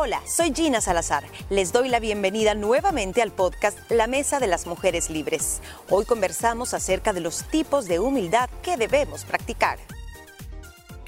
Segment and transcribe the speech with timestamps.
[0.00, 1.24] Hola, soy Gina Salazar.
[1.50, 5.60] Les doy la bienvenida nuevamente al podcast La Mesa de las Mujeres Libres.
[5.90, 9.80] Hoy conversamos acerca de los tipos de humildad que debemos practicar.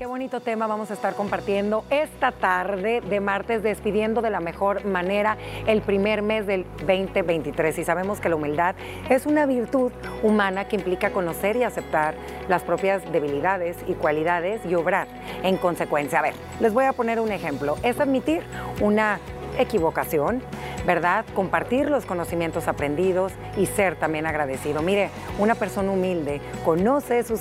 [0.00, 4.87] Qué bonito tema vamos a estar compartiendo esta tarde de martes, despidiendo de la mejor
[4.87, 7.78] manera el primer mes del 2023.
[7.78, 8.76] Y sabemos que la humildad
[9.10, 9.92] es una virtud
[10.22, 12.15] humana que implica conocer y aceptar
[12.48, 15.06] las propias debilidades y cualidades y obrar
[15.42, 16.20] en consecuencia.
[16.20, 17.77] A ver, les voy a poner un ejemplo.
[17.82, 18.42] Es admitir
[18.80, 19.20] una
[19.60, 20.42] equivocación,
[20.87, 21.24] ¿verdad?
[21.34, 24.83] Compartir los conocimientos aprendidos y ser también agradecido.
[24.83, 27.41] Mire, una persona humilde conoce sus,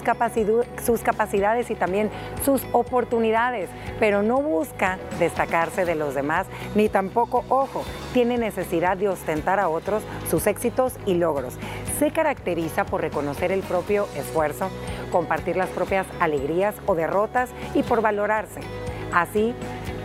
[0.83, 2.09] sus capacidades y también
[2.43, 3.69] sus oportunidades,
[3.99, 7.83] pero no busca destacarse de los demás, ni tampoco, ojo,
[8.13, 11.57] tiene necesidad de ostentar a otros sus éxitos y logros.
[11.99, 14.69] Se caracteriza por reconocer el propio esfuerzo,
[15.11, 18.61] compartir las propias alegrías o derrotas y por valorarse.
[19.11, 19.55] Así,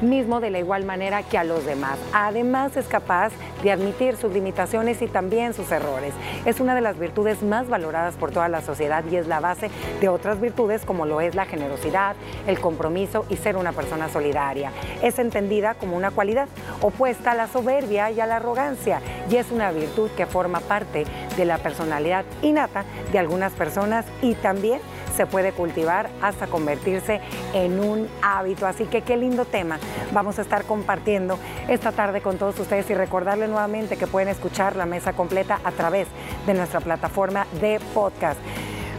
[0.03, 1.99] mismo de la igual manera que a los demás.
[2.13, 3.33] Además es capaz
[3.63, 6.13] de admitir sus limitaciones y también sus errores.
[6.45, 9.71] Es una de las virtudes más valoradas por toda la sociedad y es la base
[10.01, 14.71] de otras virtudes como lo es la generosidad, el compromiso y ser una persona solidaria.
[15.03, 16.49] Es entendida como una cualidad
[16.81, 21.05] opuesta a la soberbia y a la arrogancia y es una virtud que forma parte
[21.37, 24.81] de la personalidad innata de algunas personas y también
[25.17, 27.21] se puede cultivar hasta convertirse
[27.53, 28.67] en un hábito.
[28.67, 29.79] Así que qué lindo tema
[30.13, 34.77] vamos a estar compartiendo esta tarde con todos ustedes y recordarles nuevamente que pueden escuchar
[34.77, 36.09] la mesa completa a través
[36.47, 38.39] de nuestra plataforma de podcast.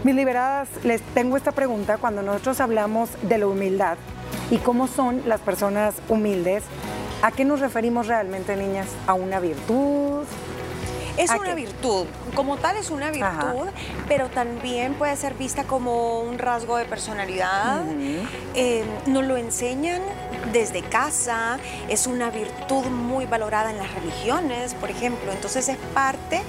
[0.04, 3.98] Mis liberadas, les tengo esta pregunta cuando nosotros hablamos de la humildad
[4.52, 6.64] y cómo son las personas humildes.
[7.24, 8.88] ¿A qué nos referimos realmente, niñas?
[9.08, 10.26] ¿A una virtud?
[11.18, 13.70] Es una virtud, como tal es una virtud,
[14.08, 17.84] pero también puede ser vista como un rasgo de personalidad.
[18.54, 20.02] Eh, nos lo enseñan
[20.52, 21.58] desde casa,
[21.90, 25.32] es una virtud muy valorada en las religiones, por ejemplo.
[25.32, 26.42] Entonces es parte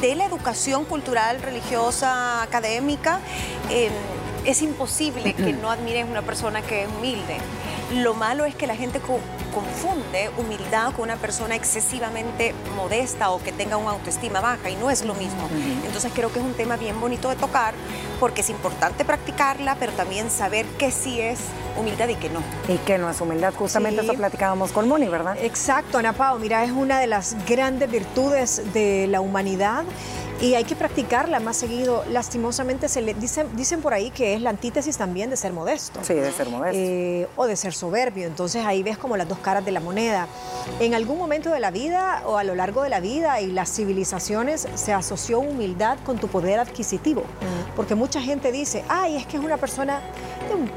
[0.00, 3.20] de la educación cultural, religiosa, académica.
[3.70, 3.90] Eh,
[4.44, 7.38] es imposible que no admires una persona que es humilde.
[7.94, 13.52] Lo malo es que la gente confunde humildad con una persona excesivamente modesta o que
[13.52, 15.48] tenga una autoestima baja y no es lo mismo.
[15.84, 17.74] Entonces creo que es un tema bien bonito de tocar
[18.18, 21.40] porque es importante practicarla, pero también saber qué sí es
[21.78, 22.40] humildad y qué no.
[22.66, 23.52] Y qué no es humildad.
[23.52, 25.36] Justamente eso platicábamos con Moni, ¿verdad?
[25.40, 26.38] Exacto, Ana Pao.
[26.38, 29.84] Mira, es una de las grandes virtudes de la humanidad
[30.42, 32.04] y hay que practicarla más seguido.
[32.10, 36.00] Lastimosamente se le dicen, dicen por ahí que es la antítesis también de ser modesto.
[36.02, 36.76] Sí, de ser modesto.
[36.76, 38.26] Eh, o de ser soberbio.
[38.26, 40.26] Entonces ahí ves como las dos caras de la moneda.
[40.80, 43.72] En algún momento de la vida o a lo largo de la vida y las
[43.72, 47.22] civilizaciones se asoció humildad con tu poder adquisitivo.
[47.76, 50.00] Porque mucha gente dice, ay, es que es una persona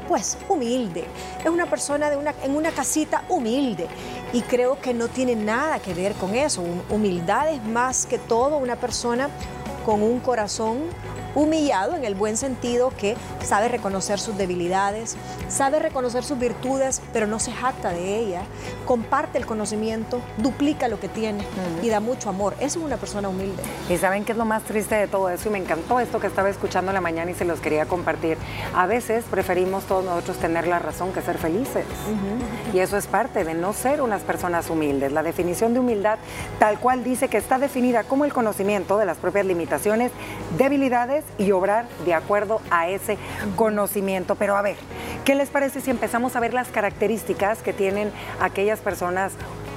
[0.08, 1.04] pues humilde,
[1.44, 3.88] es una persona de una, en una casita humilde.
[4.32, 6.62] Y creo que no tiene nada que ver con eso.
[6.90, 9.28] Humildad es más que todo una persona
[9.86, 10.78] con un corazón
[11.36, 13.14] humillado en el buen sentido que
[13.44, 15.16] sabe reconocer sus debilidades,
[15.48, 18.42] sabe reconocer sus virtudes, pero no se jacta de ellas,
[18.86, 21.44] comparte el conocimiento, duplica lo que tiene
[21.82, 22.54] y da mucho amor.
[22.58, 23.62] Eso es una persona humilde.
[23.88, 26.26] Y saben qué es lo más triste de todo eso, y me encantó esto que
[26.26, 28.38] estaba escuchando en la mañana y se los quería compartir.
[28.74, 31.84] A veces preferimos todos nosotros tener la razón que ser felices.
[32.72, 35.12] Y eso es parte de no ser unas personas humildes.
[35.12, 36.18] La definición de humildad
[36.58, 40.12] tal cual dice que está definida como el conocimiento de las propias limitaciones,
[40.56, 43.18] debilidades y obrar de acuerdo a ese
[43.56, 44.34] conocimiento.
[44.34, 44.76] Pero a ver,
[45.24, 48.10] ¿qué les parece si empezamos a ver las características que tienen
[48.40, 49.32] aquellas personas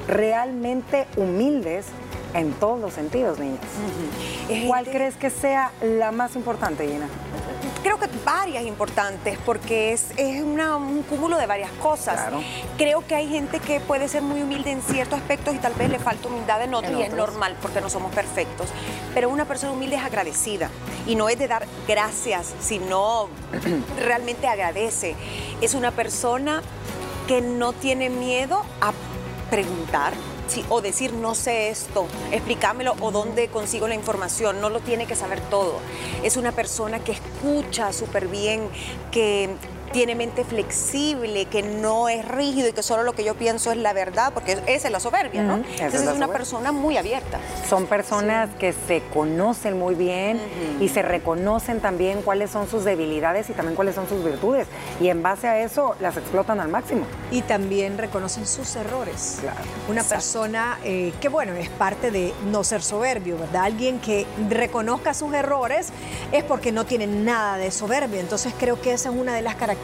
[0.07, 1.87] realmente humildes
[2.33, 3.59] en todos los sentidos, niñas?
[4.67, 7.07] ¿Cuál crees que sea la más importante, Gina?
[7.83, 12.19] Creo que varias importantes porque es, es un cúmulo de varias cosas.
[12.77, 15.89] Creo que hay gente que puede ser muy humilde en ciertos aspectos y tal vez
[15.89, 18.69] le falta humildad en otros y es normal porque no somos perfectos.
[19.13, 20.69] Pero una persona humilde es agradecida
[21.07, 23.29] y no es de dar gracias, sino
[23.99, 25.15] realmente agradece.
[25.61, 26.61] Es una persona
[27.27, 28.91] que no tiene miedo a
[29.49, 30.13] preguntar,
[30.69, 35.15] o decir no sé esto, explícamelo o dónde consigo la información, no lo tiene que
[35.15, 35.79] saber todo.
[36.23, 38.67] Es una persona que escucha súper bien,
[39.11, 39.49] que
[39.91, 43.77] tiene mente flexible, que no es rígido y que solo lo que yo pienso es
[43.77, 45.55] la verdad, porque esa es la soberbia, ¿no?
[45.57, 47.39] Entonces es, una persona muy abierta.
[47.67, 50.39] Son personas que se conocen muy bien
[50.79, 54.67] y se reconocen también cuáles son sus debilidades y también cuáles son sus virtudes.
[54.99, 57.05] Y en base a eso las explotan al máximo.
[57.31, 59.37] Y también reconocen sus errores.
[59.41, 59.57] Claro.
[59.87, 63.63] Una persona eh, que, bueno, es parte de no ser soberbio, ¿verdad?
[63.63, 65.89] Alguien que reconozca sus errores
[66.31, 68.19] es porque no tiene nada de soberbio.
[68.19, 69.78] Entonces creo que esa es una de las características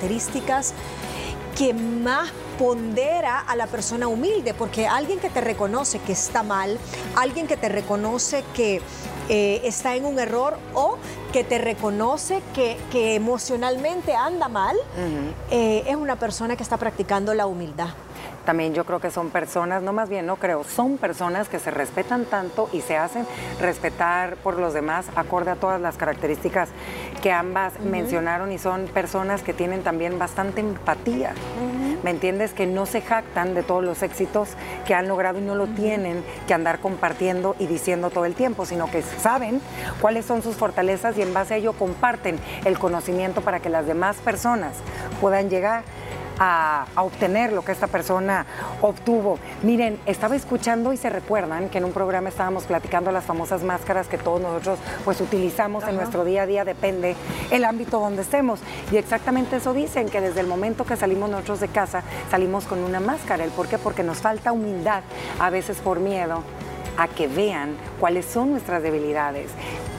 [1.58, 6.78] que más pondera a la persona humilde, porque alguien que te reconoce que está mal,
[7.16, 8.82] alguien que te reconoce que
[9.30, 10.98] eh, está en un error o
[11.34, 14.76] que te reconoce que, emocionalmente anda mal,
[15.52, 17.90] eh, es una persona que está practicando la humildad
[18.46, 21.72] también yo creo que son personas, no más bien no creo, son personas que se
[21.72, 23.26] respetan tanto y se hacen
[23.60, 26.70] respetar por los demás acorde a todas las características
[27.22, 31.34] que ambas mencionaron y son personas que tienen también bastante empatía.
[32.04, 32.54] ¿Me entiendes?
[32.54, 34.50] Que no se jactan de todos los éxitos
[34.86, 38.66] que han logrado y no lo tienen que andar compartiendo y diciendo todo el tiempo,
[38.68, 39.60] sino que saben
[40.02, 43.88] cuáles son sus fortalezas y en base a ello comparten el conocimiento para que las
[43.88, 44.74] demás personas
[45.20, 45.84] puedan llegar
[46.40, 48.46] a, obtener lo que esta persona
[48.82, 49.40] obtuvo.
[49.64, 54.08] Miren, estaba escuchando y se recuerdan que en un programa estábamos platicando las famosas máscaras
[54.08, 57.16] que todos nosotros pues utilizamos en nuestro día a día, depende
[57.52, 58.60] el ámbito donde estemos.
[58.92, 62.80] Y exactamente eso dicen, que desde el momento que salimos nosotros de casa, salimos con
[62.80, 63.44] una máscara.
[63.44, 63.78] ¿El por qué?
[63.78, 65.04] Porque nos falta humildad,
[65.40, 66.44] a veces por miedo
[66.98, 69.50] a que vean cuáles son nuestras debilidades.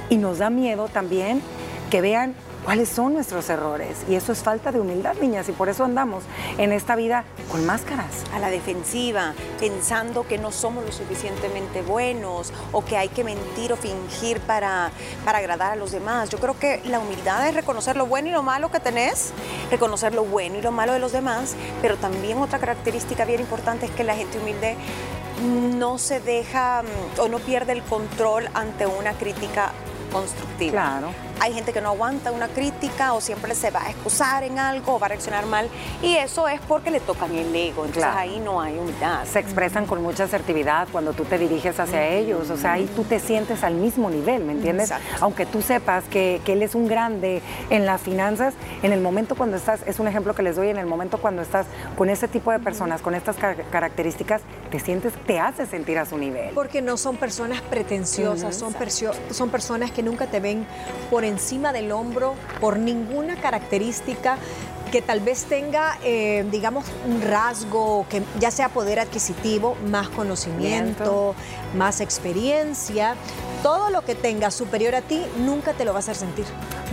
[0.09, 1.43] Y nos da miedo también
[1.91, 2.35] que vean
[2.67, 3.97] cuáles son nuestros errores.
[4.09, 6.25] Y eso es falta de humildad, niñas, y por eso andamos
[6.59, 8.25] en esta vida con máscaras.
[8.35, 13.73] A la defensiva, pensando que no somos lo suficientemente buenos o que hay que mentir
[13.73, 14.91] o fingir para,
[15.25, 16.29] para agradar a los demás.
[16.29, 19.31] Yo creo que la humildad es reconocer lo bueno y lo malo que tenés,
[19.71, 23.87] reconocer lo bueno y lo malo de los demás, pero también otra característica bien importante
[23.87, 24.77] es que la gente humilde
[25.77, 29.71] no se deja mm, o no pierde el control ante una crítica
[30.11, 30.73] constructiva.
[30.73, 31.26] Claro.
[31.39, 34.95] Hay gente que no aguanta una crítica o siempre se va a excusar en algo
[34.95, 35.69] o va a reaccionar mal
[36.03, 39.25] y eso es porque le tocan el ego, entonces ahí no hay humildad.
[39.25, 43.05] Se expresan con mucha asertividad cuando tú te diriges hacia ellos, o sea, ahí tú
[43.05, 44.93] te sientes al mismo nivel, ¿me entiendes?
[45.21, 49.35] Aunque tú sepas que, que, él es un grande en las finanzas, en el momento
[49.35, 51.67] cuando estás, es un ejemplo que les doy, en el momento cuando estás
[51.97, 54.41] con ese tipo de personas, con estas características,
[54.71, 56.55] te sientes, te hace sentir a su nivel.
[56.55, 58.75] Porque no son personas pretenciosas, son,
[59.31, 60.67] son personas que nunca te ven
[61.11, 64.39] por encima del hombro por ninguna característica
[64.91, 71.35] que tal vez tenga, eh, digamos, un rasgo, que ya sea poder adquisitivo, más conocimiento,
[71.75, 73.17] más experiencia,
[73.63, 76.47] todo lo que tenga superior a ti, nunca te lo va a hacer sentir.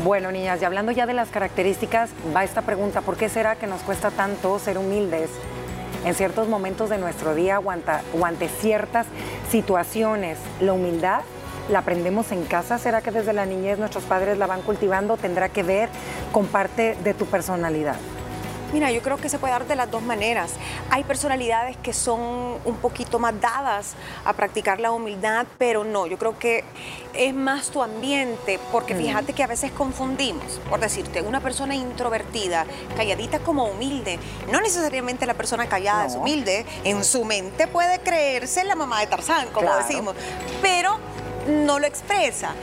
[0.03, 3.67] Bueno, niñas, y hablando ya de las características, va esta pregunta, ¿por qué será que
[3.67, 5.29] nos cuesta tanto ser humildes?
[6.03, 7.71] En ciertos momentos de nuestro día o
[8.25, 9.05] ante ciertas
[9.49, 11.21] situaciones, la humildad
[11.69, 12.77] la aprendemos en casa?
[12.77, 15.17] ¿Será que desde la niñez nuestros padres la van cultivando?
[15.17, 15.89] ¿Tendrá que ver
[16.31, 17.95] con parte de tu personalidad?
[18.73, 20.53] Mira, yo creo que se puede dar de las dos maneras.
[20.89, 22.19] Hay personalidades que son
[22.65, 23.93] un poquito más dadas
[24.25, 26.63] a practicar la humildad, pero no, yo creo que
[27.13, 32.65] es más tu ambiente, porque fíjate que a veces confundimos, por decirte, una persona introvertida,
[32.97, 34.17] calladita como humilde,
[34.51, 39.07] no necesariamente la persona callada es humilde, en su mente puede creerse la mamá de
[39.07, 40.15] Tarzán, como decimos,
[40.63, 40.97] pero
[41.47, 42.53] no lo expresa.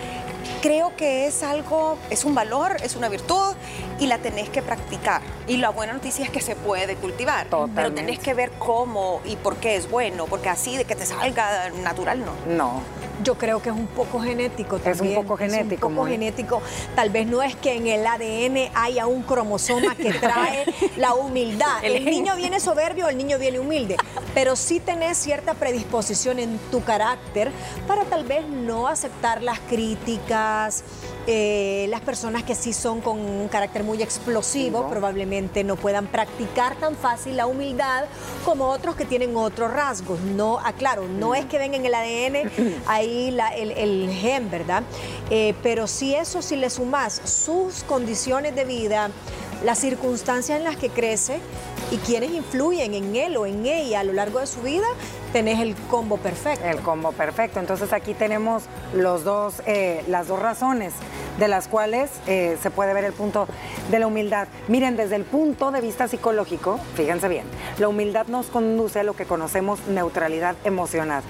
[0.62, 3.54] Creo que es algo, es un valor, es una virtud
[4.00, 5.22] y la tenés que practicar.
[5.46, 9.36] Y la buena noticia es que se puede cultivar, pero tenés que ver cómo y
[9.36, 12.32] por qué es bueno, porque así de que te salga natural no.
[12.46, 12.82] No.
[13.22, 15.12] Yo creo que es un poco genético también.
[15.12, 15.88] Es un poco genético.
[15.88, 16.62] un poco genético.
[16.94, 20.64] Tal vez no es que en el ADN haya un cromosoma que trae
[20.96, 21.84] la humildad.
[21.84, 23.96] El niño viene soberbio, el niño viene humilde.
[24.32, 27.52] Pero sí tenés cierta predisposición en tu carácter
[27.86, 30.82] para tal vez no aceptar las críticas,
[31.32, 36.74] eh, las personas que sí son con un carácter muy explosivo probablemente no puedan practicar
[36.74, 38.06] tan fácil la humildad
[38.44, 40.18] como otros que tienen otros rasgos.
[40.18, 42.50] No, aclaro, no es que venga en el ADN
[42.88, 44.82] ahí el, gen, ¿verdad?
[45.30, 49.12] Eh, pero si eso, si le sumas sus condiciones de vida,
[49.62, 51.38] las circunstancias en las que crece
[51.92, 54.86] y quienes influyen en él o en ella a lo largo de su vida,
[55.32, 56.64] tenés el combo perfecto.
[56.64, 57.60] El combo perfecto.
[57.60, 60.92] Entonces aquí tenemos los dos, eh, las dos razones
[61.38, 63.46] de las cuales eh, se puede ver el punto
[63.90, 64.48] de la humildad.
[64.68, 67.44] Miren, desde el punto de vista psicológico, fíjense bien,
[67.78, 71.22] la humildad nos conduce a lo que conocemos neutralidad emocional.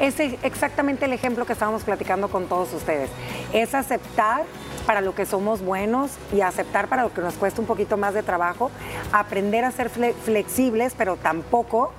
[0.00, 3.10] Es exactamente el ejemplo que estábamos platicando con todos ustedes.
[3.52, 4.44] Es aceptar
[4.86, 8.14] para lo que somos buenos y aceptar para lo que nos cuesta un poquito más
[8.14, 8.70] de trabajo,
[9.12, 11.92] aprender a ser flexibles, pero tampoco,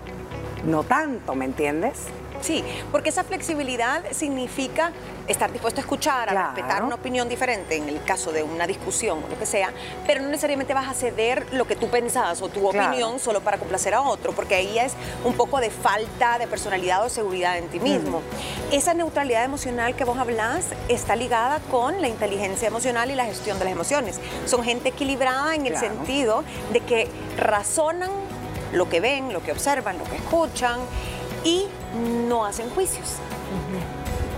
[0.65, 2.07] no tanto, ¿me entiendes?
[2.41, 4.91] Sí, porque esa flexibilidad significa
[5.27, 9.21] estar dispuesto a escuchar, a respetar una opinión diferente en el caso de una discusión
[9.23, 9.71] o lo que sea,
[10.07, 13.57] pero no necesariamente vas a ceder lo que tú pensabas o tu opinión solo para
[13.57, 17.67] complacer a otro, porque ahí es un poco de falta de personalidad o seguridad en
[17.67, 18.21] ti mismo.
[18.71, 23.59] Esa neutralidad emocional que vos hablás está ligada con la inteligencia emocional y la gestión
[23.59, 24.19] de las emociones.
[24.45, 28.28] Son gente equilibrada en el sentido de que razonan
[28.73, 30.79] lo que ven, lo que observan, lo que escuchan
[31.43, 31.65] y
[32.27, 33.15] no hacen juicios.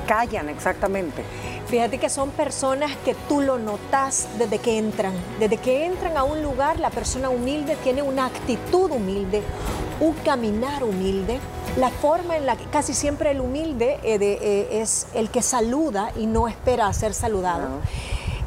[0.07, 1.23] Callan, exactamente.
[1.67, 5.13] Fíjate que son personas que tú lo notas desde que entran.
[5.39, 9.41] Desde que entran a un lugar, la persona humilde tiene una actitud humilde,
[10.01, 11.39] un caminar humilde.
[11.77, 16.11] La forma en la que casi siempre el humilde eh, eh, es el que saluda
[16.17, 17.79] y no espera a ser saludado.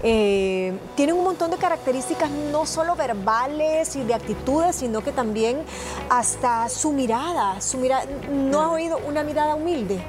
[0.06, 5.62] Eh, tienen un montón de características no solo verbales y de actitudes, sino que también
[6.10, 7.58] hasta su mirada.
[7.62, 10.02] Su mirada ¿No has oído una mirada humilde?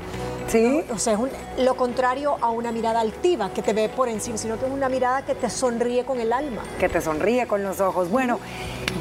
[0.47, 0.83] Sí.
[0.93, 4.59] O sea, es lo contrario a una mirada altiva que te ve por encima, sino
[4.59, 6.61] que es una mirada que te sonríe con el alma.
[6.79, 8.09] Que te sonríe con los ojos.
[8.09, 8.39] Bueno,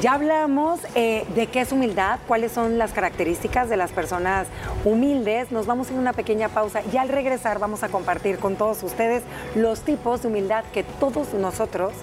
[0.01, 4.47] ya hablamos eh, de qué es humildad, cuáles son las características de las personas
[4.83, 5.51] humildes.
[5.51, 9.23] Nos vamos en una pequeña pausa y al regresar vamos a compartir con todos ustedes
[9.55, 11.93] los tipos de humildad que todos nosotros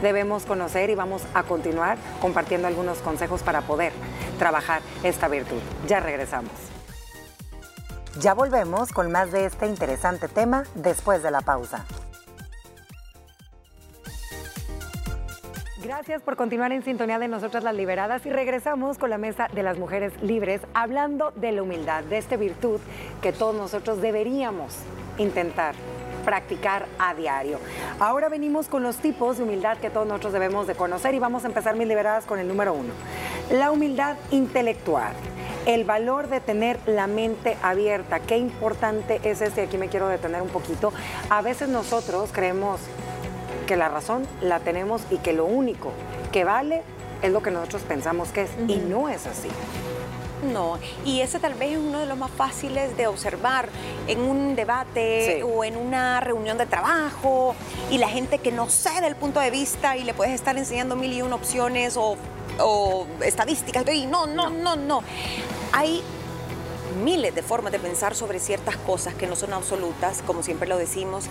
[0.00, 3.92] debemos conocer y vamos a continuar compartiendo algunos consejos para poder
[4.38, 5.58] trabajar esta virtud.
[5.86, 6.81] Ya regresamos.
[8.20, 11.84] Ya volvemos con más de este interesante tema después de la pausa.
[15.82, 19.62] Gracias por continuar en sintonía de nosotras las liberadas y regresamos con la mesa de
[19.62, 22.80] las mujeres libres hablando de la humildad, de esta virtud
[23.20, 24.74] que todos nosotros deberíamos
[25.18, 25.74] intentar
[26.24, 27.58] practicar a diario.
[27.98, 31.44] Ahora venimos con los tipos de humildad que todos nosotros debemos de conocer y vamos
[31.44, 32.92] a empezar mis liberadas con el número uno.
[33.50, 35.14] La humildad intelectual
[35.66, 38.20] el valor de tener la mente abierta.
[38.20, 40.92] Qué importante es este, aquí me quiero detener un poquito.
[41.30, 42.80] A veces nosotros creemos
[43.66, 45.92] que la razón la tenemos y que lo único
[46.32, 46.82] que vale
[47.22, 49.48] es lo que nosotros pensamos que es, y no es así.
[50.52, 53.68] No, y ese tal vez es uno de los más fáciles de observar
[54.08, 57.54] en un debate o en una reunión de trabajo
[57.92, 60.96] y la gente que no cede el punto de vista y le puedes estar enseñando
[60.96, 62.16] mil y una opciones o
[62.62, 63.84] o estadísticas.
[63.92, 65.02] Y no, no, no, no.
[65.72, 66.02] Hay
[67.02, 70.76] miles de formas de pensar sobre ciertas cosas que no son absolutas, como siempre lo
[70.78, 71.26] decimos,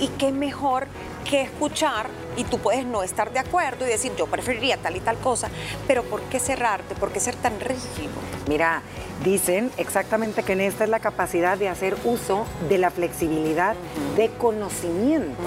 [0.00, 0.86] y qué mejor
[1.28, 5.00] que escuchar, y tú puedes no estar de acuerdo y decir, yo preferiría tal y
[5.00, 5.48] tal cosa,
[5.86, 6.94] pero ¿por qué cerrarte?
[6.94, 8.12] ¿Por qué ser tan rígido?
[8.46, 8.82] Mira,
[9.24, 13.74] dicen exactamente que en esta es la capacidad de hacer uso de la flexibilidad
[14.16, 15.42] de conocimiento.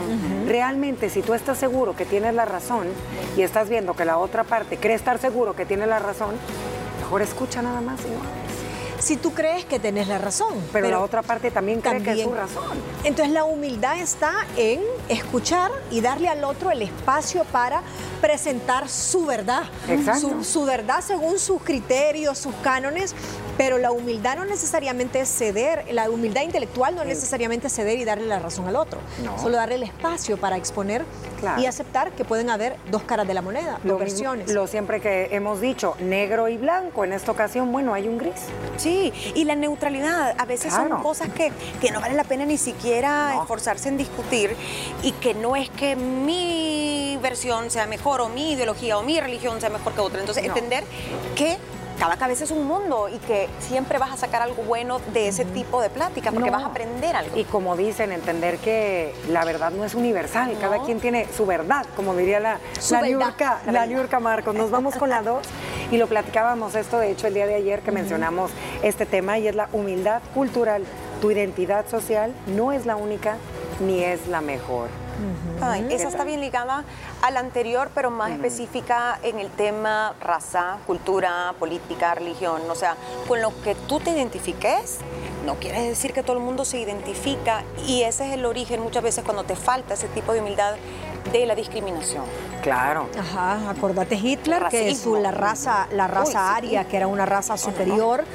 [0.48, 2.88] Realmente, si tú estás seguro que tienes la razón
[3.36, 6.36] y estás viendo que la otra parte cree estar seguro que tiene la razón,
[7.02, 8.00] mejor escucha nada más
[9.08, 10.54] si tú crees que tenés la razón.
[10.74, 12.78] Pero, la otra parte también cree que es su razón.
[13.06, 17.84] Entonces la humildad está en escuchar y darle al otro el espacio para
[18.20, 19.64] presentar su verdad.
[20.20, 23.16] Su, su, verdad según sus criterios, sus cánones,
[23.58, 28.06] pero la humildad no necesariamente es ceder, la humildad intelectual no es necesariamente ceder y
[28.06, 29.00] darle la razón al otro,
[29.42, 31.04] solo darle el espacio para exponer
[31.58, 34.52] y aceptar que pueden haber dos caras de la moneda, dos versiones.
[34.52, 38.36] Lo siempre que hemos dicho, negro y blanco, en esta ocasión, bueno, hay un gris.
[38.78, 42.58] Sí, y la neutralidad, a veces son cosas que, que, no vale la pena ni
[42.58, 44.56] siquiera esforzarse en discutir
[45.04, 49.60] y que no es que mi versión sea mejor o mi ideología o mi religión
[49.60, 50.20] sea mejor que otra.
[50.20, 50.84] Entonces, entender
[51.36, 51.58] que
[52.00, 55.46] cada cabeza es un mundo y que siempre vas a sacar algo bueno de ese
[55.46, 57.38] tipo de plática porque vas a aprender algo.
[57.38, 61.86] Y como dicen, entender que la verdad no es universal, cada quien tiene su verdad,
[61.96, 62.60] como diría la,
[62.92, 64.56] la, la Marcos.
[64.56, 65.46] Nos vamos con la dos.
[65.90, 68.52] Y lo platicábamos esto, de hecho, el día de ayer que mencionamos
[68.84, 70.84] este tema y es la humildad cultural.
[71.22, 73.38] Tu identidad social no es la única
[73.80, 74.90] ni es la mejor
[75.90, 76.84] esa está bien ligada
[77.22, 82.62] a la anterior, pero más específica en el tema raza, cultura, política, religión.
[82.70, 82.96] O sea,
[83.28, 85.00] con lo que tú te identifiques,
[85.46, 89.04] no quiere decir que todo el mundo se identifica y ese es el origen muchas
[89.04, 90.76] veces cuando te falta ese tipo de humildad
[91.32, 92.24] de la discriminación.
[92.62, 93.08] Claro.
[93.18, 98.26] Ajá, acordate Hitler, que es la raza, la raza aria, que era una raza superior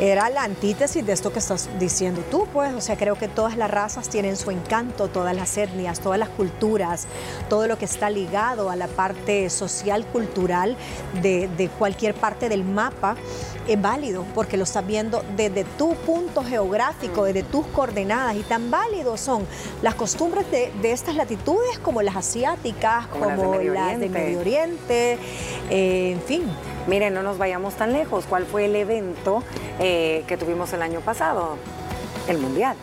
[0.00, 2.74] era la antítesis de esto que estás diciendo tú, pues.
[2.74, 6.28] O sea, creo que todas las razas tienen su encanto, todas las etnias, todas las
[6.28, 7.06] culturas,
[7.48, 10.76] todo lo que está ligado a la parte social, cultural
[11.20, 13.16] de, cualquier parte del mapa
[13.68, 18.70] es válido porque lo estás viendo desde tu punto geográfico, desde tus coordenadas y tan
[18.70, 19.46] válidos son
[19.82, 25.18] las costumbres de, estas latitudes como las asiáticas, como, las, del Medio Oriente,
[25.70, 26.42] eh, en fin.
[26.86, 28.24] Miren, no nos vayamos tan lejos.
[28.28, 29.42] ¿Cuál fue el evento
[29.78, 31.56] eh, que tuvimos el año pasado?
[32.28, 32.76] el mundial.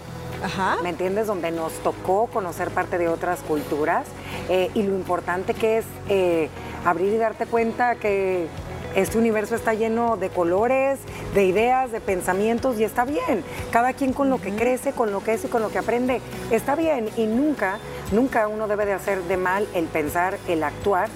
[0.44, 0.78] Ajá.
[0.82, 1.28] ¿Me entiendes?
[1.28, 4.08] Donde nos tocó conocer parte de otras culturas
[4.48, 6.50] eh, y lo importante que es eh,
[6.86, 8.48] abrir y darte cuenta que
[8.96, 11.00] este universo está lleno de colores,
[11.36, 13.44] de ideas, de pensamientos y está bien.
[13.72, 16.22] Cada quien con lo que crece, con lo que es y con lo que aprende,
[16.52, 17.10] está bien.
[17.18, 17.78] Y nunca,
[18.12, 21.10] nunca uno debe de hacer de mal el pensar, el actuar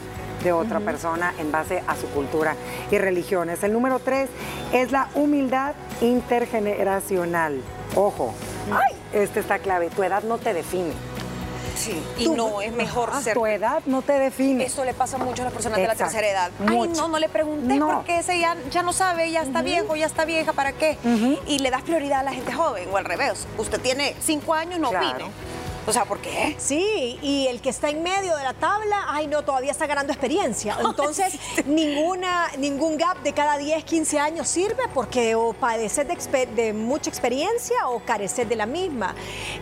[0.43, 2.55] de otra persona en base a su cultura
[2.91, 3.63] y religiones.
[3.63, 4.29] El número tres
[4.71, 7.61] es la humildad intergeneracional.
[7.95, 8.33] Ojo,
[8.71, 10.93] ay, este está clave, tu edad no te define.
[11.75, 13.33] Sí, y no, es mejor ser.
[13.33, 14.63] Tu edad no te define.
[14.63, 16.51] Eso le pasa mucho a las personas de la tercera edad.
[16.67, 20.05] Ay, no, no le pregunté porque ese ya, ya no sabe, ya está viejo, ya
[20.05, 20.97] está vieja, ¿para qué?
[21.47, 23.47] Y le das prioridad a la gente joven o al revés.
[23.57, 25.31] Usted tiene cinco años, no opine.
[25.85, 26.55] O sea, ¿por qué?
[26.57, 30.13] Sí, y el que está en medio de la tabla, ay no, todavía está ganando
[30.13, 30.77] experiencia.
[30.85, 36.73] Entonces, ninguna, ningún gap de cada 10, 15 años sirve porque o padecer de, de,
[36.73, 39.13] mucha experiencia o carecer de la misma.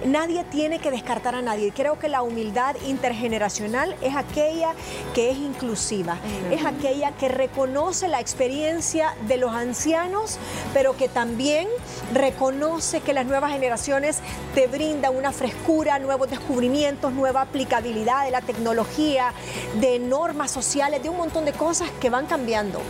[0.06, 1.72] Nadie tiene que descartar a nadie.
[1.72, 4.74] Creo que la humildad intergeneracional es aquella
[5.16, 6.18] que es inclusiva,
[6.52, 10.38] es aquella que reconoce la experiencia de los ancianos,
[10.74, 11.68] pero que también
[12.14, 14.20] reconoce que las nuevas generaciones
[14.54, 19.32] te brindan una frescura, nuevos descubrimientos, nueva aplicabilidad de la tecnología,
[19.80, 22.82] de normas sociales, de un montón de cosas que van cambiando.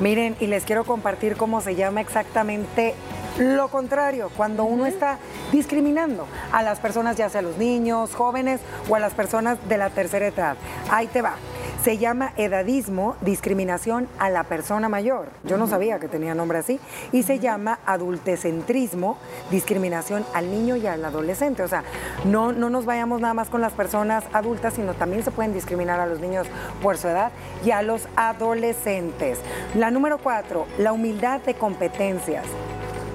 [0.00, 2.94] Miren, y les quiero compartir cómo se llama exactamente
[3.38, 5.18] lo contrario, cuando uno está
[5.50, 9.78] discriminando a las personas, ya sea a los niños, jóvenes o a las personas de
[9.78, 10.56] la tercera edad.
[10.90, 11.36] Ahí te va.
[11.82, 15.28] Se llama edadismo, discriminación a la persona mayor.
[15.44, 16.80] Yo no sabía que tenía nombre así.
[17.12, 19.16] Y se llama adultecentrismo,
[19.50, 21.62] discriminación al niño y al adolescente.
[21.62, 21.84] O sea,
[22.24, 26.00] no, no nos vayamos nada más con las personas adultas, sino también se pueden discriminar
[26.00, 26.46] a los niños
[26.82, 27.30] por su edad
[27.64, 29.38] y a los adolescentes.
[29.74, 32.44] La número cuatro, la humildad de competencias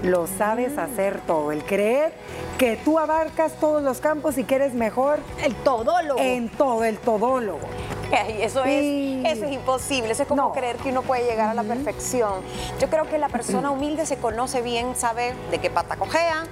[0.03, 1.51] lo sabes hacer todo.
[1.51, 2.13] El creer
[2.57, 5.19] que tú abarcas todos los campos y que eres mejor.
[5.41, 6.19] El todólogo.
[6.19, 7.67] En todo, el todólogo.
[8.11, 11.63] Eso es, eso es imposible, eso es como creer que uno puede llegar a la
[11.63, 12.41] perfección.
[12.79, 16.45] Yo creo que la persona humilde se conoce bien, sabe de qué pata cojea,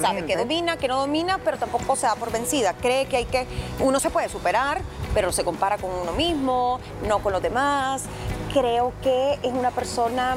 [0.00, 2.74] sabe que domina, que no domina, pero tampoco se da por vencida.
[2.74, 3.46] Cree que hay que,
[3.80, 4.80] uno se puede superar,
[5.14, 8.04] pero se compara con uno mismo, no con los demás.
[8.52, 10.36] Creo que es una persona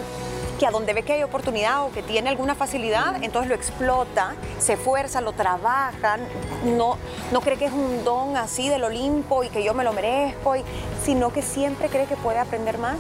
[0.58, 4.34] que a donde ve que hay oportunidad o que tiene alguna facilidad, entonces lo explota,
[4.60, 6.18] se esfuerza, lo trabaja,
[6.66, 6.98] no,
[7.32, 10.56] no cree que es un don así del Olimpo y que yo me lo merezco,
[11.04, 12.98] sino que siempre cree que puede aprender más.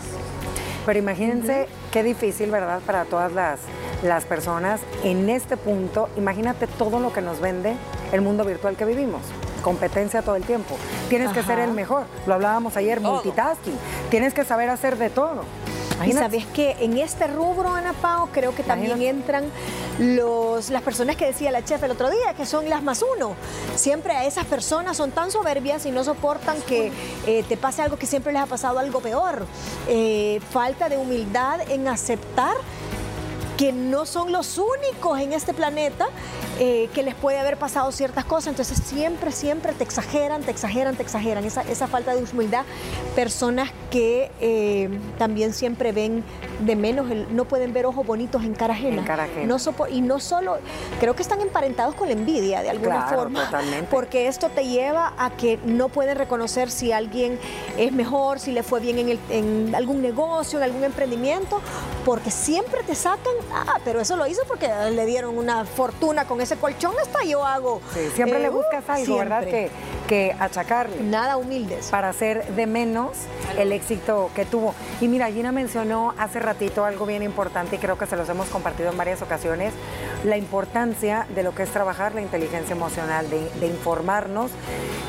[0.86, 2.80] Pero imagínense qué difícil, ¿verdad?
[2.86, 3.60] Para todas las,
[4.04, 6.08] las personas en este punto.
[6.15, 7.76] Imagínate todo lo que nos vende
[8.13, 9.22] el mundo virtual que vivimos
[9.67, 10.78] competencia todo el tiempo.
[11.10, 12.06] Tienes que ser el mejor.
[12.26, 13.78] Lo hablábamos ayer, multitasking.
[14.10, 15.43] Tienes que saber hacer de todo.
[16.06, 19.46] Y sabes que en este rubro, Ana Pao, creo que también entran
[20.00, 23.36] los, las personas que decía la chef el otro día, que son las más uno.
[23.76, 26.92] Siempre a esas personas son tan soberbias y no soportan que
[27.26, 29.46] eh, te pase algo que siempre les ha pasado algo peor.
[29.88, 32.56] Eh, falta de humildad en aceptar
[33.58, 36.08] que no son los únicos en este planeta
[36.60, 38.48] eh, que les puede haber pasado ciertas cosas.
[38.48, 41.46] Entonces siempre, siempre te exageran, te exageran, te exageran.
[41.46, 42.65] Esa, esa falta de humildad.
[43.15, 46.24] Personas que eh, también siempre ven
[46.60, 49.04] de menos, no pueden ver ojos bonitos en cara ajena.
[49.46, 49.58] No
[49.89, 50.58] y no solo,
[51.00, 53.46] creo que están emparentados con la envidia de alguna forma.
[53.46, 53.88] Totalmente.
[53.89, 57.39] Porque esto te lleva a que no pueden reconocer si alguien
[57.78, 61.62] es mejor, si le fue bien en, en algún negocio, en algún emprendimiento,
[62.06, 66.41] porque siempre te sacan, ah, pero eso lo hizo porque le dieron una fortuna con
[66.41, 67.82] ese colchón, hasta yo hago.
[68.15, 69.43] siempre le eh, buscas algo, ¿verdad?
[69.43, 69.70] Que,
[70.08, 70.98] que achacarle.
[71.04, 71.89] Nada humildes.
[71.89, 73.12] Para hacer de menos
[73.58, 74.74] el éxito que tuvo.
[75.02, 78.48] Y mira, Gina mencionó hace ratito algo bien importante y creo que se los hemos
[78.48, 79.74] compartido en varias ocasiones,
[80.28, 84.52] la importancia de lo que es trabajar la inteligencia emocional, de, informarnos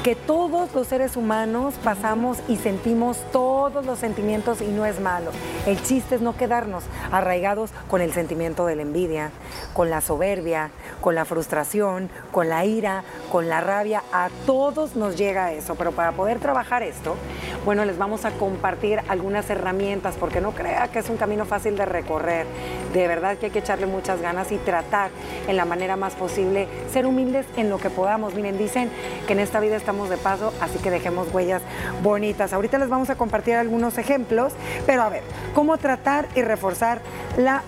[0.02, 5.33] que todos los seres humanos pasamos y sentimos todos los sentimientos y no es malo.
[5.66, 9.31] El chiste es no quedarnos arraigados con el sentimiento de la envidia,
[9.74, 14.02] con la soberbia, con la frustración, con la ira, con la rabia.
[14.12, 17.16] A todos nos llega eso, pero para poder trabajar esto,
[17.64, 21.76] bueno, les vamos a compartir algunas herramientas, porque no crea que es un camino fácil
[21.76, 22.46] de recorrer.
[22.92, 25.08] De verdad que hay que echarle muchas ganas y tratar
[25.47, 28.35] en la manera más posible, ser humildes en lo que podamos.
[28.35, 28.90] Miren, dicen
[29.27, 31.62] que en esta vida estamos de paso, así que dejemos huellas
[32.03, 32.53] bonitas.
[32.53, 34.53] Ahorita les vamos a compartir algunos ejemplos,
[34.87, 35.23] pero a ver,
[35.55, 37.01] ¿cómo tratar y reforzar
[37.37, 37.62] la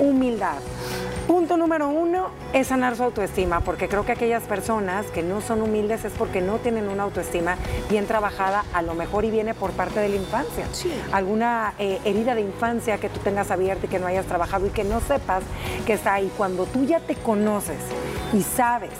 [0.00, 0.58] humildad.
[1.26, 5.62] Punto número uno es sanar su autoestima, porque creo que aquellas personas que no son
[5.62, 7.56] humildes es porque no tienen una autoestima
[7.88, 10.66] bien trabajada, a lo mejor y viene por parte de la infancia.
[11.12, 14.70] Alguna eh, herida de infancia que tú tengas abierta y que no hayas trabajado y
[14.70, 15.42] que no sepas
[15.86, 16.30] que está ahí.
[16.36, 17.78] Cuando tú ya te conoces
[18.34, 18.92] y sabes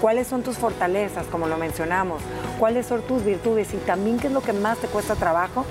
[0.00, 2.22] cuáles son tus fortalezas, como lo mencionamos,
[2.58, 5.64] cuáles son tus virtudes y también qué es lo que más te cuesta trabajo,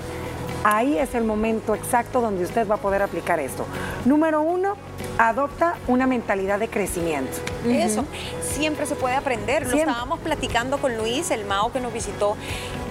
[0.64, 3.66] ahí es el momento exacto donde usted va a poder aplicar esto.
[4.04, 4.76] Número uno,
[5.18, 7.36] adopta una mentalidad de crecimiento.
[7.66, 8.04] Eso,
[8.42, 9.66] siempre se puede aprender.
[9.66, 12.36] Lo estábamos platicando con Luis, el Mao que nos visitó,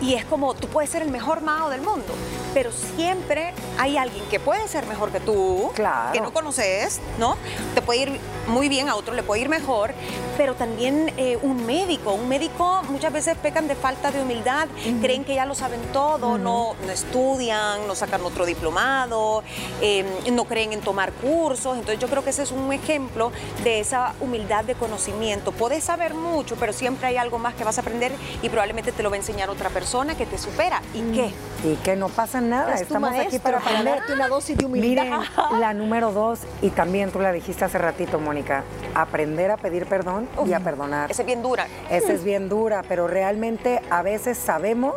[0.01, 2.13] y es como, tú puedes ser el mejor Mao del mundo,
[2.53, 5.71] pero siempre hay alguien que puede ser mejor que tú,
[6.13, 7.36] que no conoces, ¿no?
[7.73, 9.93] Te puede ir muy bien, a otro le puede ir mejor,
[10.38, 12.13] pero también eh, un médico.
[12.13, 14.67] Un médico muchas veces pecan de falta de humildad,
[15.01, 19.43] creen que ya lo saben todo, no, no, estudian, no sacan otro diplomado,
[19.81, 21.75] eh, no creen en tomar cursos.
[21.75, 23.31] Entonces yo creo que ese es un ejemplo
[23.63, 25.51] de esa humildad de conocimiento.
[25.51, 29.03] Puedes saber mucho, pero siempre hay algo más que vas a aprender y probablemente te
[29.03, 29.87] lo va a enseñar otra persona
[30.17, 30.82] que te supera.
[30.93, 31.32] ¿Y qué?
[31.63, 32.76] Y que no pasa nada.
[32.76, 35.06] Estamos aquí para aprenderte una dosis de humildad.
[35.06, 39.86] Miren, la número dos, y también tú la dijiste hace ratito, Mónica, aprender a pedir
[39.86, 41.10] perdón y a perdonar.
[41.10, 41.67] Esa es bien dura.
[41.89, 44.95] Esa es bien dura, pero realmente a veces sabemos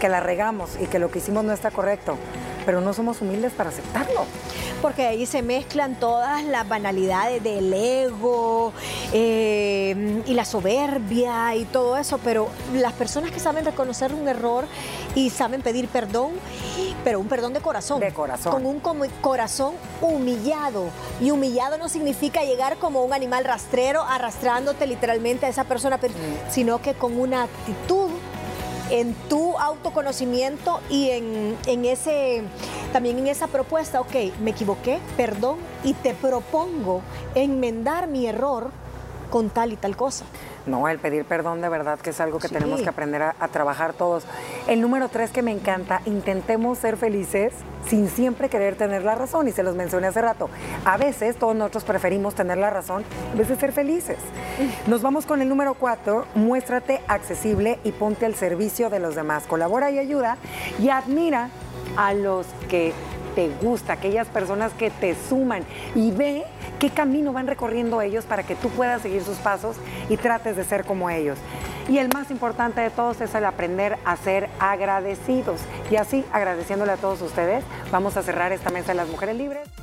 [0.00, 2.16] que la regamos y que lo que hicimos no está correcto,
[2.64, 4.24] pero no somos humildes para aceptarlo
[4.80, 8.72] porque ahí se mezclan todas las banalidades del ego
[9.12, 14.66] eh, y la soberbia y todo eso, pero las personas que saben reconocer un error
[15.14, 16.32] y saben pedir perdón,
[17.04, 18.00] pero un perdón de corazón.
[18.00, 18.52] De corazón.
[18.52, 18.80] Con un
[19.20, 20.90] corazón humillado.
[21.20, 26.50] Y humillado no significa llegar como un animal rastrero arrastrándote literalmente a esa persona, mm.
[26.50, 28.10] sino que con una actitud
[28.90, 32.42] en tu autoconocimiento y en, ese,
[32.92, 37.02] también en esa propuesta, ok, me equivoqué, perdón, y te propongo
[37.34, 38.70] enmendar mi error
[39.30, 40.24] con tal y tal cosa.
[40.68, 43.94] No, el pedir perdón de verdad que es algo que tenemos que aprender a, trabajar
[43.94, 44.24] todos.
[44.66, 47.54] El número tres que me encanta, intentemos ser felices
[47.86, 50.50] sin siempre querer tener la razón, y se los mencioné hace rato.
[50.84, 53.02] A veces todos nosotros preferimos tener la razón
[53.32, 54.18] en vez de ser felices.
[54.86, 59.44] Nos vamos con el número cuatro, muéstrate accesible y ponte al servicio de los demás.
[59.46, 60.36] Colabora y ayuda
[60.78, 61.48] y admira
[61.96, 62.92] a los que
[63.38, 65.62] te gusta, aquellas personas que te suman
[65.94, 66.42] y ve
[66.80, 69.76] qué camino van recorriendo ellos para que tú puedas seguir sus pasos
[70.08, 71.38] y trates de ser como ellos.
[71.88, 75.60] Y el más importante de todos es el aprender a ser agradecidos.
[75.88, 79.77] Y así, agradeciéndole a todos ustedes, vamos a cerrar esta mesa de las mujeres libres.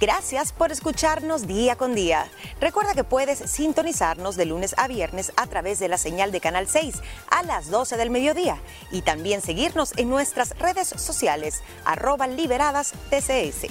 [0.00, 2.28] Gracias por escucharnos día con día.
[2.60, 6.66] Recuerda que puedes sintonizarnos de lunes a viernes a través de la señal de Canal
[6.66, 6.96] 6
[7.30, 8.58] a las 12 del mediodía
[8.90, 13.70] y también seguirnos en nuestras redes sociales arroba liberadas TCS.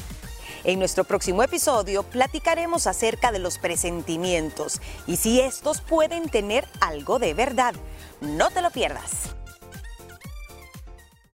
[0.64, 7.20] En nuestro próximo episodio platicaremos acerca de los presentimientos y si estos pueden tener algo
[7.20, 7.74] de verdad.
[8.22, 9.36] No te lo pierdas.